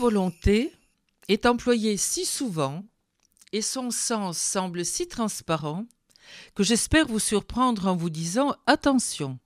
volonté 0.00 0.72
est 1.28 1.44
employé 1.44 1.98
si 1.98 2.24
souvent 2.24 2.82
et 3.52 3.60
son 3.60 3.90
sens 3.90 4.38
semble 4.38 4.82
si 4.86 5.06
transparent 5.06 5.84
que 6.54 6.62
j'espère 6.62 7.06
vous 7.06 7.18
surprendre 7.18 7.86
en 7.86 7.96
vous 7.96 8.08
disant 8.08 8.56
attention, 8.66 9.38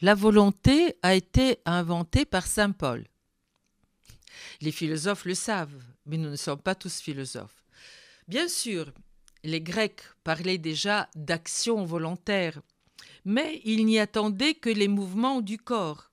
la 0.00 0.14
volonté 0.14 0.94
a 1.02 1.16
été 1.16 1.58
inventée 1.64 2.24
par 2.24 2.46
Saint 2.46 2.70
Paul. 2.70 3.04
Les 4.60 4.70
philosophes 4.70 5.24
le 5.24 5.34
savent, 5.34 5.82
mais 6.06 6.18
nous 6.18 6.30
ne 6.30 6.36
sommes 6.36 6.62
pas 6.62 6.76
tous 6.76 7.00
philosophes. 7.00 7.64
Bien 8.28 8.46
sûr, 8.46 8.92
les 9.42 9.60
Grecs 9.60 10.04
parlaient 10.22 10.58
déjà 10.58 11.08
d'action 11.16 11.84
volontaire, 11.84 12.60
mais 13.24 13.60
ils 13.64 13.84
n'y 13.84 13.98
attendaient 13.98 14.54
que 14.54 14.70
les 14.70 14.88
mouvements 14.88 15.40
du 15.40 15.58
corps. 15.58 16.09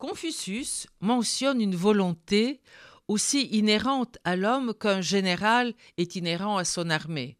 Confucius 0.00 0.86
mentionne 1.00 1.60
une 1.60 1.76
volonté 1.76 2.62
aussi 3.06 3.42
inhérente 3.48 4.16
à 4.24 4.34
l'homme 4.34 4.72
qu'un 4.72 5.02
général 5.02 5.74
est 5.98 6.16
inhérent 6.16 6.56
à 6.56 6.64
son 6.64 6.88
armée. 6.88 7.36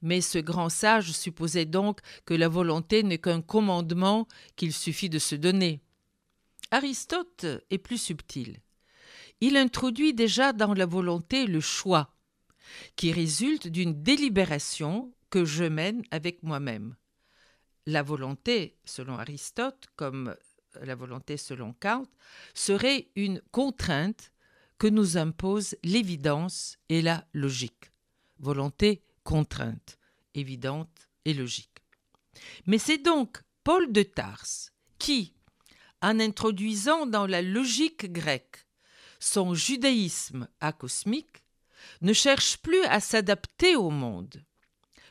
Mais 0.00 0.22
ce 0.22 0.38
grand 0.38 0.70
sage 0.70 1.12
supposait 1.12 1.66
donc 1.66 2.00
que 2.24 2.32
la 2.32 2.48
volonté 2.48 3.02
n'est 3.02 3.18
qu'un 3.18 3.42
commandement 3.42 4.26
qu'il 4.56 4.72
suffit 4.72 5.10
de 5.10 5.18
se 5.18 5.34
donner. 5.34 5.82
Aristote 6.70 7.44
est 7.68 7.76
plus 7.78 8.00
subtil. 8.00 8.62
Il 9.42 9.58
introduit 9.58 10.14
déjà 10.14 10.54
dans 10.54 10.72
la 10.72 10.86
volonté 10.86 11.46
le 11.46 11.60
choix, 11.60 12.14
qui 12.96 13.12
résulte 13.12 13.68
d'une 13.68 14.02
délibération 14.02 15.12
que 15.28 15.44
je 15.44 15.64
mène 15.64 16.02
avec 16.10 16.42
moi-même. 16.44 16.96
La 17.84 18.02
volonté, 18.02 18.78
selon 18.86 19.18
Aristote, 19.18 19.86
comme 19.96 20.34
la 20.82 20.94
volonté 20.94 21.36
selon 21.36 21.74
Kant, 21.80 22.06
serait 22.54 23.08
une 23.16 23.40
contrainte 23.50 24.32
que 24.78 24.86
nous 24.86 25.16
impose 25.16 25.76
l'évidence 25.84 26.78
et 26.88 27.02
la 27.02 27.26
logique. 27.34 27.92
Volonté, 28.38 29.04
contrainte, 29.24 29.98
évidente 30.34 31.08
et 31.24 31.34
logique. 31.34 31.68
Mais 32.66 32.78
c'est 32.78 32.98
donc 32.98 33.42
Paul 33.64 33.92
de 33.92 34.02
Tarse 34.02 34.72
qui, 34.98 35.34
en 36.00 36.18
introduisant 36.18 37.06
dans 37.06 37.26
la 37.26 37.42
logique 37.42 38.10
grecque 38.10 38.66
son 39.18 39.54
judaïsme 39.54 40.48
acosmique, 40.60 41.44
ne 42.00 42.12
cherche 42.12 42.58
plus 42.58 42.82
à 42.84 43.00
s'adapter 43.00 43.76
au 43.76 43.90
monde, 43.90 44.42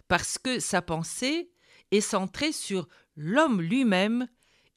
parce 0.07 0.37
que 0.39 0.59
sa 0.59 0.81
pensée 0.81 1.51
est 1.91 2.01
centrée 2.01 2.51
sur 2.51 2.87
l'homme 3.15 3.61
lui-même 3.61 4.27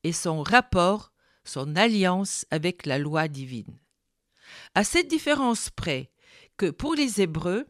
et 0.05 0.13
son 0.13 0.43
rapport, 0.43 1.13
son 1.45 1.77
alliance 1.77 2.47
avec 2.51 2.87
la 2.87 2.99
loi 2.99 3.29
divine. 3.29 3.79
À 4.75 4.85
cette 4.85 5.09
différence 5.09 5.71
près 5.71 6.11
que 6.57 6.71
pour 6.71 6.95
les 6.95 7.21
Hébreux, 7.21 7.67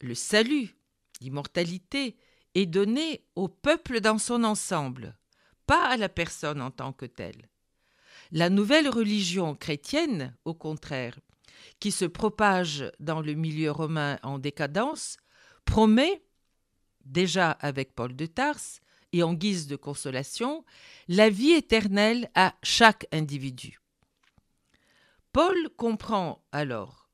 le 0.00 0.14
salut, 0.14 0.76
l'immortalité, 1.20 2.16
est 2.54 2.66
donné 2.66 3.24
au 3.34 3.48
peuple 3.48 4.00
dans 4.00 4.18
son 4.18 4.44
ensemble, 4.44 5.16
pas 5.66 5.86
à 5.86 5.96
la 5.96 6.08
personne 6.08 6.60
en 6.60 6.70
tant 6.70 6.92
que 6.92 7.06
telle. 7.06 7.48
La 8.30 8.50
nouvelle 8.50 8.88
religion 8.88 9.54
chrétienne, 9.54 10.36
au 10.44 10.54
contraire, 10.54 11.18
qui 11.80 11.90
se 11.90 12.04
propage 12.04 12.90
dans 12.98 13.20
le 13.20 13.34
milieu 13.34 13.70
romain 13.70 14.18
en 14.22 14.38
décadence, 14.38 15.16
promet, 15.64 16.22
déjà 17.04 17.50
avec 17.50 17.94
Paul 17.94 18.14
de 18.14 18.26
Tarse, 18.26 18.80
et 19.12 19.22
en 19.22 19.34
guise 19.34 19.66
de 19.66 19.76
consolation, 19.76 20.64
la 21.08 21.28
vie 21.30 21.52
éternelle 21.52 22.30
à 22.34 22.54
chaque 22.62 23.06
individu. 23.12 23.80
Paul 25.32 25.70
comprend 25.76 26.44
alors 26.52 27.10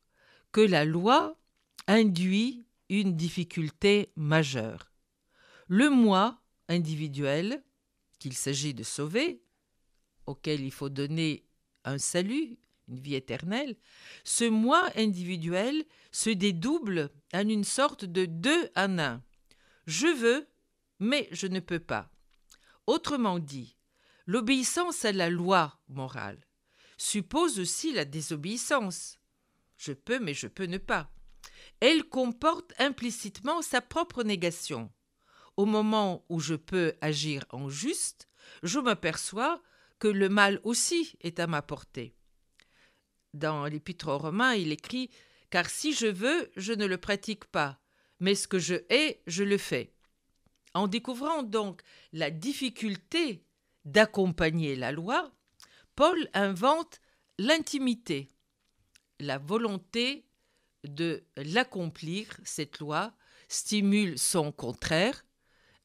que 0.53 0.61
la 0.61 0.85
loi 0.85 1.39
induit 1.87 2.67
une 2.89 3.17
difficulté 3.17 4.13
majeure. 4.17 4.93
Le 5.69 5.91
moi 5.91 6.41
individuel, 6.69 7.63
qu'il 8.19 8.35
s'agit 8.35 8.75
de 8.75 8.83
sauver, 8.83 9.43
auquel 10.27 10.61
il 10.61 10.73
faut 10.73 10.89
donner 10.89 11.45
un 11.85 11.99
salut, 11.99 12.59
une 12.89 12.99
vie 12.99 13.15
éternelle, 13.15 13.77
ce 14.25 14.45
moi 14.45 14.91
individuel 14.97 15.85
se 16.11 16.31
dédouble 16.31 17.11
en 17.35 17.49
une 17.49 17.65
sorte 17.65 18.05
de 18.05 18.25
deux 18.25 18.71
en 18.77 18.99
un. 18.99 19.23
Je 19.87 20.07
veux, 20.07 20.49
mais 20.99 21.29
je 21.31 21.47
ne 21.47 21.61
peux 21.61 21.81
pas. 21.81 22.11
Autrement 22.87 23.39
dit, 23.39 23.77
l'obéissance 24.27 25.05
à 25.05 25.13
la 25.13 25.31
loi 25.31 25.79
morale 25.89 26.41
suppose 26.97 27.61
aussi 27.61 27.93
la 27.93 28.05
désobéissance. 28.05 29.19
Je 29.77 29.93
peux, 29.93 30.19
mais 30.19 30.35
je 30.35 30.49
peux 30.49 30.65
ne 30.65 30.79
pas. 30.79 31.11
Elle 31.81 32.05
comporte 32.05 32.73
implicitement 32.79 33.63
sa 33.63 33.81
propre 33.81 34.25
négation. 34.25 34.93
Au 35.57 35.65
moment 35.65 36.25
où 36.29 36.41
je 36.41 36.55
peux 36.55 36.95
agir 37.01 37.45
en 37.51 37.69
juste, 37.69 38.29
je 38.63 38.79
m'aperçois 38.79 39.63
que 39.99 40.09
le 40.09 40.29
mal 40.29 40.61
aussi 40.65 41.17
est 41.21 41.41
à 41.41 41.47
ma 41.47 41.63
portée. 41.63 42.15
Dans 43.35 43.67
l'Épître 43.67 44.09
aux 44.09 44.19
Romains, 44.19 44.55
il 44.55 44.73
écrit 44.73 45.11
Car 45.51 45.69
si 45.69 45.93
je 45.93 46.07
veux, 46.07 46.51
je 46.57 46.73
ne 46.73 46.87
le 46.87 46.99
pratique 46.99 47.45
pas, 47.47 47.81
mais 48.21 48.35
ce 48.35 48.49
que 48.49 48.59
je 48.59 48.77
hais, 48.89 49.23
je 49.27 49.45
le 49.45 49.59
fais. 49.59 49.93
En 50.75 50.87
découvrant 50.87 51.43
donc 51.43 51.83
la 52.13 52.31
difficulté 52.31 53.45
d'accompagner 53.85 54.77
la 54.77 54.93
loi, 54.93 55.33
Paul 55.95 56.29
invente 56.35 57.01
l'intimité, 57.39 58.31
la 59.19 59.39
volonté 59.39 60.27
de 60.85 61.25
l'accomplir, 61.37 62.29
cette 62.45 62.79
loi, 62.79 63.13
stimule 63.49 64.19
son 64.19 64.53
contraire, 64.53 65.25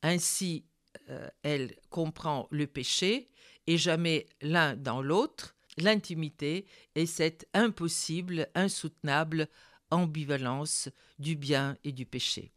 ainsi 0.02 0.66
euh, 1.10 1.30
elle 1.42 1.76
comprend 1.90 2.48
le 2.52 2.68
péché 2.68 3.30
et 3.68 3.78
jamais 3.78 4.28
l'un 4.42 4.76
dans 4.76 5.02
l'autre, 5.02 5.56
l'intimité 5.78 6.66
et 6.96 7.06
cette 7.06 7.48
impossible, 7.54 8.50
insoutenable 8.54 9.48
ambivalence 9.90 10.90
du 11.20 11.36
bien 11.36 11.78
et 11.84 11.92
du 11.92 12.06
péché. 12.06 12.52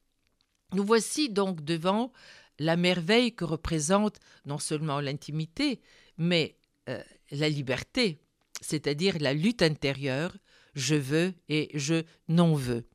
Nous 0.72 0.84
voici 0.84 1.28
donc 1.28 1.64
devant 1.64 2.12
la 2.58 2.76
merveille 2.76 3.34
que 3.34 3.44
représente 3.44 4.18
non 4.44 4.58
seulement 4.58 5.00
l'intimité, 5.00 5.80
mais 6.18 6.56
euh, 6.88 7.02
la 7.30 7.48
liberté, 7.48 8.20
c'est-à-dire 8.60 9.16
la 9.20 9.34
lutte 9.34 9.62
intérieure, 9.62 10.36
je 10.74 10.94
veux 10.94 11.34
et 11.48 11.70
je 11.74 12.04
non 12.28 12.54
veux. 12.54 12.86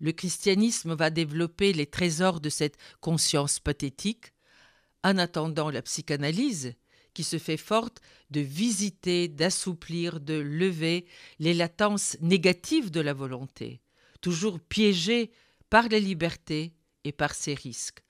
Le 0.00 0.12
christianisme 0.12 0.94
va 0.94 1.10
développer 1.10 1.72
les 1.72 1.86
trésors 1.86 2.40
de 2.40 2.48
cette 2.48 2.76
conscience 3.00 3.60
pathétique, 3.60 4.32
en 5.02 5.18
attendant 5.18 5.70
la 5.70 5.82
psychanalyse, 5.82 6.74
qui 7.12 7.22
se 7.22 7.38
fait 7.38 7.56
forte 7.56 8.00
de 8.30 8.40
visiter, 8.40 9.28
d'assouplir, 9.28 10.20
de 10.20 10.34
lever 10.34 11.06
les 11.38 11.54
latences 11.54 12.16
négatives 12.20 12.90
de 12.90 13.00
la 13.00 13.12
volonté, 13.12 13.80
toujours 14.20 14.58
piégées 14.58 15.30
par 15.70 15.88
la 15.88 16.00
liberté 16.00 16.74
et 17.04 17.12
par 17.12 17.34
ses 17.34 17.54
risques, 17.54 18.02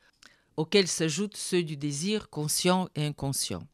auxquels 0.57 0.89
s'ajoutent 0.89 1.37
ceux 1.37 1.63
du 1.63 1.77
désir 1.77 2.31
conscient 2.31 2.89
et 2.95 3.05
inconscient. 3.07 3.67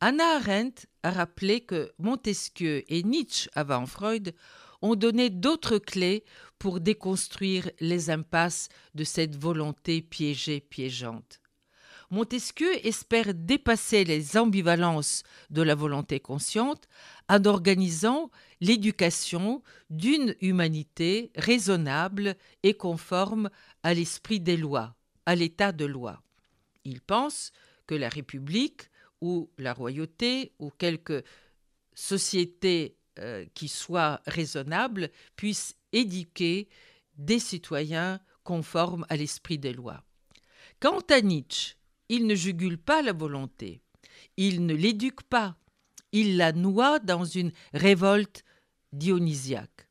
Anna 0.00 0.36
Arendt 0.36 0.86
a 1.02 1.10
rappelé 1.10 1.60
que 1.60 1.92
Montesquieu 1.98 2.84
et 2.88 3.02
Nietzsche 3.02 3.48
avant 3.54 3.86
Freud 3.86 4.34
ont 4.82 4.96
donné 4.96 5.30
d'autres 5.30 5.78
clés 5.78 6.24
pour 6.58 6.80
déconstruire 6.80 7.70
les 7.80 8.10
impasses 8.10 8.68
de 8.94 9.04
cette 9.04 9.36
volonté 9.36 10.02
piégée 10.02 10.60
piégeante. 10.60 11.40
Montesquieu 12.14 12.70
espère 12.86 13.34
dépasser 13.34 14.04
les 14.04 14.36
ambivalences 14.36 15.24
de 15.50 15.62
la 15.62 15.74
volonté 15.74 16.20
consciente 16.20 16.86
en 17.28 17.44
organisant 17.44 18.30
l'éducation 18.60 19.64
d'une 19.90 20.36
humanité 20.40 21.32
raisonnable 21.34 22.36
et 22.62 22.74
conforme 22.74 23.50
à 23.82 23.94
l'esprit 23.94 24.38
des 24.38 24.56
lois, 24.56 24.94
à 25.26 25.34
l'état 25.34 25.72
de 25.72 25.86
loi. 25.86 26.22
Il 26.84 27.00
pense 27.00 27.50
que 27.88 27.96
la 27.96 28.08
République 28.08 28.90
ou 29.20 29.50
la 29.58 29.72
royauté 29.72 30.52
ou 30.60 30.70
quelque 30.70 31.24
société 31.96 32.96
euh, 33.18 33.44
qui 33.54 33.66
soit 33.66 34.20
raisonnable 34.28 35.10
puisse 35.34 35.74
éduquer 35.92 36.68
des 37.16 37.40
citoyens 37.40 38.20
conformes 38.44 39.04
à 39.08 39.16
l'esprit 39.16 39.58
des 39.58 39.72
lois. 39.72 40.04
Quant 40.78 41.00
à 41.10 41.20
Nietzsche, 41.20 41.74
il 42.08 42.26
ne 42.26 42.34
jugule 42.34 42.78
pas 42.78 43.02
la 43.02 43.12
volonté, 43.12 43.82
il 44.36 44.66
ne 44.66 44.74
l'éduque 44.74 45.22
pas, 45.22 45.56
il 46.12 46.36
la 46.36 46.52
noie 46.52 46.98
dans 46.98 47.24
une 47.24 47.52
révolte 47.72 48.44
dionysiaque. 48.92 49.88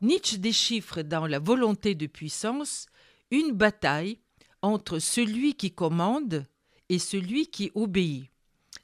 Nietzsche 0.00 0.38
déchiffre 0.38 1.02
dans 1.02 1.26
la 1.26 1.38
volonté 1.38 1.94
de 1.94 2.06
puissance 2.06 2.86
une 3.30 3.52
bataille 3.52 4.18
entre 4.62 4.98
celui 4.98 5.54
qui 5.54 5.70
commande 5.70 6.46
et 6.88 6.98
celui 6.98 7.48
qui 7.48 7.70
obéit 7.74 8.30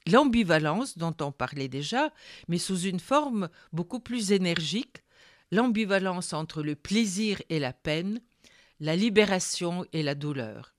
l'ambivalence 0.07 0.97
dont 0.97 1.15
on 1.21 1.31
parlait 1.31 1.67
déjà, 1.67 2.13
mais 2.47 2.57
sous 2.57 2.81
une 2.81 2.99
forme 2.99 3.49
beaucoup 3.73 3.99
plus 3.99 4.31
énergique, 4.31 5.03
l'ambivalence 5.51 6.33
entre 6.33 6.63
le 6.63 6.75
plaisir 6.75 7.41
et 7.49 7.59
la 7.59 7.73
peine, 7.73 8.21
la 8.79 8.95
libération 8.95 9.85
et 9.93 10.03
la 10.03 10.15
douleur. 10.15 10.76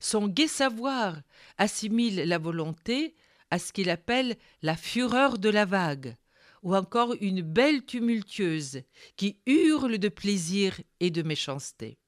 Son 0.00 0.28
gai 0.28 0.48
savoir 0.48 1.16
assimile 1.56 2.22
la 2.24 2.38
volonté 2.38 3.14
à 3.50 3.58
ce 3.58 3.72
qu'il 3.72 3.90
appelle 3.90 4.36
la 4.62 4.76
fureur 4.76 5.38
de 5.38 5.48
la 5.48 5.64
vague, 5.64 6.16
ou 6.62 6.74
encore 6.74 7.14
une 7.20 7.42
belle 7.42 7.84
tumultueuse 7.84 8.82
qui 9.16 9.38
hurle 9.46 9.98
de 9.98 10.08
plaisir 10.08 10.80
et 11.00 11.10
de 11.10 11.22
méchanceté. 11.22 11.98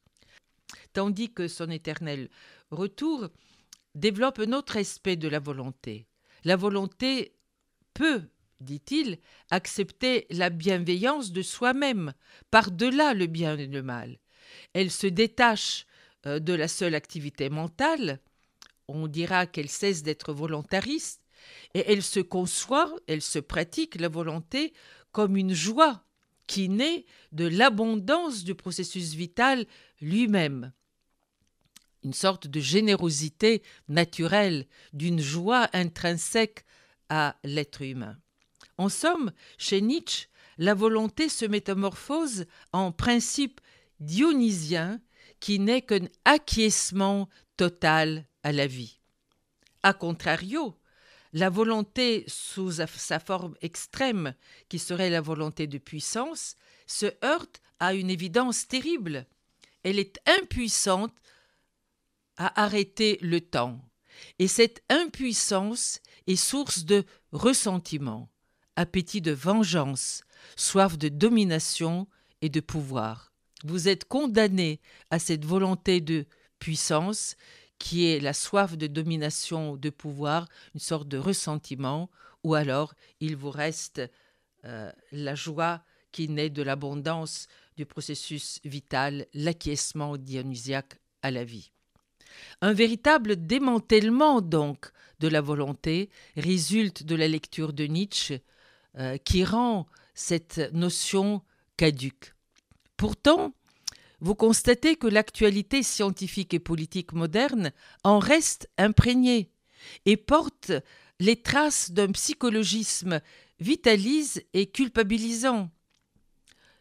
Tandis 0.93 1.33
que 1.33 1.49
son 1.49 1.71
éternel 1.71 2.29
retour 2.71 3.29
développe 3.95 4.39
un 4.41 4.53
autre 4.53 4.77
aspect 4.77 5.17
de 5.17 5.29
la 5.29 5.39
volonté. 5.39 6.07
La 6.45 6.57
volonté 6.57 7.35
peut, 7.95 8.23
dit-il, 8.61 9.19
accepter 9.51 10.27
la 10.31 10.51
bienveillance 10.51 11.33
de 11.33 11.43
soi-même, 11.43 12.13
par-delà 12.51 13.15
le 13.15 13.27
bien 13.27 13.57
et 13.57 13.67
le 13.67 13.83
mal. 13.83 14.19
Elle 14.73 14.91
se 14.91 15.07
détache 15.07 15.87
de 16.25 16.53
la 16.53 16.69
seule 16.69 16.95
activité 16.95 17.49
mentale, 17.49 18.21
on 18.89 19.07
dira 19.07 19.47
qu'elle 19.47 19.69
cesse 19.69 20.03
d'être 20.03 20.33
volontariste, 20.33 21.23
et 21.75 21.85
elle 21.87 22.03
se 22.03 22.21
conçoit, 22.21 22.95
elle 23.07 23.23
se 23.23 23.39
pratique 23.39 24.01
la 24.01 24.09
volonté 24.09 24.73
comme 25.13 25.37
une 25.37 25.55
joie 25.55 26.05
qui 26.47 26.69
naît 26.69 27.07
de 27.33 27.47
l'abondance 27.47 28.45
du 28.45 28.55
processus 28.55 29.15
vital 29.15 29.67
lui-même. 30.01 30.73
Une 32.03 32.13
sorte 32.13 32.47
de 32.47 32.61
générosité 32.61 33.63
naturelle, 33.89 34.67
d'une 34.93 35.21
joie 35.21 35.69
intrinsèque 35.73 36.65
à 37.09 37.37
l'être 37.45 37.83
humain. 37.83 38.17
En 38.79 38.89
somme, 38.89 39.33
chez 39.59 39.81
Nietzsche, 39.81 40.29
la 40.59 40.75
volonté 40.75 41.29
se 41.29 41.45
métamorphose 41.45 42.47
en 42.73 42.93
principe 42.93 43.61
dionysien 44.01 45.01
qui 45.41 45.59
n'est 45.59 45.83
qu'un 45.83 46.07
acquiescement 46.25 47.29
total 47.57 48.27
à 48.43 48.53
la 48.53 48.67
vie. 48.67 49.01
A 49.83 49.93
contrario, 49.95 50.79
la 51.33 51.49
volonté 51.49 52.25
sous 52.27 52.73
sa 52.73 53.19
forme 53.19 53.57
extrême, 53.63 54.35
qui 54.69 54.79
serait 54.79 55.11
la 55.11 55.21
volonté 55.21 55.67
de 55.67 55.79
puissance, 55.79 56.57
se 56.87 57.07
heurte 57.25 57.61
à 57.79 57.95
une 57.95 58.11
évidence 58.11 58.69
terrible. 58.69 59.27
Elle 59.83 59.99
est 59.99 60.19
impuissante 60.27 61.15
à 62.37 62.63
arrêter 62.63 63.19
le 63.23 63.41
temps. 63.41 63.81
Et 64.39 64.49
cette 64.49 64.83
impuissance 64.91 66.01
est 66.27 66.37
source 66.37 66.85
de 66.85 67.05
ressentiment, 67.33 68.29
appétit 68.77 69.21
de 69.21 69.33
vengeance, 69.33 70.23
soif 70.57 70.99
de 70.99 71.09
domination 71.09 72.07
et 72.43 72.49
de 72.49 72.61
pouvoir. 72.61 73.30
Vous 73.65 73.89
êtes 73.89 74.05
condamné 74.05 74.81
à 75.11 75.19
cette 75.19 75.45
volonté 75.45 76.01
de 76.01 76.27
puissance 76.59 77.37
qui 77.79 78.07
est 78.07 78.21
la 78.21 78.35
soif 78.35 78.77
de 78.77 78.87
domination, 78.87 79.77
de 79.77 79.91
pouvoir, 79.91 80.49
une 80.75 80.81
sorte 80.81 81.09
de 81.09 81.19
ressentiment, 81.19 82.11
ou 82.45 82.55
alors 82.55 82.95
il 83.21 83.37
vous 83.37 83.51
reste 83.51 84.03
euh, 84.65 84.93
la 85.13 85.35
joie 85.35 85.83
qui 86.13 86.29
naît 86.29 86.51
de 86.51 86.63
l'abondance 86.63 87.47
du 87.77 87.87
processus 87.87 88.61
vital, 88.65 89.27
l'acquiescement 89.33 90.17
dionysiaque 90.17 90.99
à 91.23 91.31
la 91.31 91.45
vie. 91.45 91.71
Un 92.61 92.73
véritable 92.73 93.47
démantèlement 93.47 94.41
donc 94.41 94.91
de 95.19 95.29
la 95.29 95.41
volonté 95.41 96.11
résulte 96.37 97.05
de 97.05 97.15
la 97.15 97.29
lecture 97.29 97.73
de 97.73 97.85
Nietzsche 97.85 98.43
euh, 98.99 99.17
qui 99.19 99.45
rend 99.45 99.87
cette 100.15 100.59
notion 100.73 101.43
caduque. 101.77 102.35
Pourtant, 103.01 103.55
vous 104.21 104.35
constatez 104.35 104.95
que 104.95 105.07
l'actualité 105.07 105.83
scientifique 105.83 106.53
et 106.53 106.59
politique 106.59 107.15
moderne 107.15 107.73
en 108.05 108.19
reste 108.19 108.69
imprégnée 108.77 109.51
et 110.05 110.19
porte 110.19 110.73
les 111.19 111.41
traces 111.41 111.93
d'un 111.93 112.13
psychologisme 112.13 113.23
vitalise 113.59 114.43
et 114.53 114.67
culpabilisant. 114.67 115.71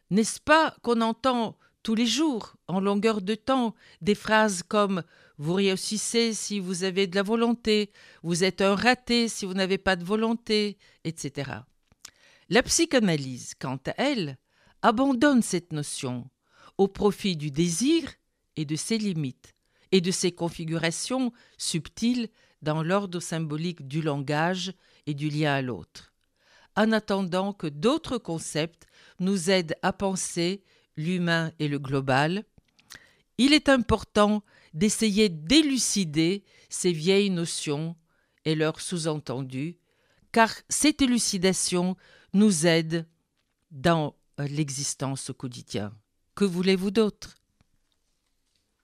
N'est-ce 0.10 0.42
pas 0.42 0.76
qu'on 0.82 1.00
entend 1.00 1.58
tous 1.84 1.96
les 1.96 2.06
jours, 2.06 2.58
en 2.68 2.82
longueur 2.82 3.22
de 3.22 3.36
temps, 3.36 3.74
des 4.02 4.14
phrases 4.14 4.62
comme 4.62 5.04
Vous 5.38 5.54
réussissez 5.54 6.34
si 6.34 6.60
vous 6.60 6.84
avez 6.84 7.08
de 7.08 7.16
la 7.16 7.24
volonté, 7.24 7.94
vous 8.24 8.44
êtes 8.44 8.60
un 8.60 8.76
raté 8.76 9.30
si 9.30 9.46
vous 9.46 9.54
n'avez 9.54 9.78
pas 9.78 9.96
de 9.96 10.04
volonté, 10.04 10.78
etc. 11.06 11.52
La 12.50 12.62
psychanalyse, 12.62 13.54
quant 13.58 13.80
à 13.86 13.94
elle, 13.96 14.38
abandonne 14.82 15.42
cette 15.42 15.74
notion 15.74 16.30
au 16.78 16.88
profit 16.88 17.36
du 17.36 17.52
désir 17.52 18.14
et 18.56 18.66
de 18.66 18.76
ses 18.76 18.98
limites, 18.98 19.54
et 19.92 20.02
de 20.02 20.12
ses 20.12 20.32
configurations 20.32 21.34
subtiles 21.58 22.30
dans 22.62 22.84
l'ordre 22.84 23.20
symbolique 23.20 23.88
du 23.88 24.02
langage 24.02 24.74
et 25.08 25.14
du 25.14 25.30
lien 25.30 25.54
à 25.54 25.62
l'autre, 25.62 26.14
en 26.76 26.92
attendant 26.92 27.54
que 27.54 27.68
d'autres 27.68 28.18
concepts 28.18 28.86
nous 29.20 29.50
aident 29.50 29.76
à 29.82 29.94
penser 29.94 30.64
l'humain 30.96 31.52
et 31.60 31.68
le 31.68 31.80
global, 31.80 32.44
il 33.38 33.54
est 33.54 33.70
important 33.70 34.44
d'essayer 34.74 35.30
d'élucider 35.30 36.44
ces 36.70 36.92
vieilles 36.92 37.30
notions 37.30 37.96
et 38.46 38.56
leurs 38.56 38.82
sous-entendus, 38.82 39.78
car 40.32 40.54
cette 40.68 41.02
élucidation 41.02 41.96
nous 42.34 42.68
aide 42.68 43.08
dans 43.72 44.16
l'existence 44.48 45.30
au 45.30 45.34
quotidien. 45.34 45.94
Que 46.36 46.46
voulez-vous 46.46 46.92
d'autre? 46.92 47.39